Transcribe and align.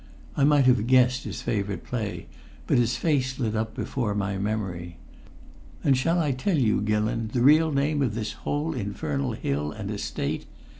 I 0.35 0.43
might 0.45 0.65
have 0.65 0.87
guessed 0.87 1.25
his 1.25 1.43
favourite 1.43 1.83
play, 1.83 2.25
but 2.65 2.79
his 2.79 2.97
face 2.97 3.37
lit 3.37 3.55
up 3.55 3.75
before 3.75 4.15
my 4.15 4.35
memory. 4.39 4.97
"And 5.83 5.95
shall 5.95 6.17
I 6.17 6.31
tell 6.31 6.57
you, 6.57 6.81
Gillon, 6.81 7.29
the 7.31 7.43
real 7.43 7.71
name 7.71 8.01
of 8.01 8.15
this 8.15 8.33
whole 8.33 8.73
infernal 8.73 9.33
Hill 9.33 9.71
and 9.71 9.91
Estate? 9.91 10.47